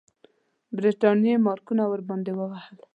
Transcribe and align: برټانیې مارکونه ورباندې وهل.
برټانیې 0.75 1.35
مارکونه 1.45 1.83
ورباندې 1.87 2.31
وهل. 2.35 2.77